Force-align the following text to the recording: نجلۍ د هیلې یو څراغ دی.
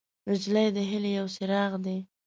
نجلۍ 0.29 0.67
د 0.75 0.77
هیلې 0.89 1.11
یو 1.19 1.27
څراغ 1.35 1.71
دی. 1.85 1.97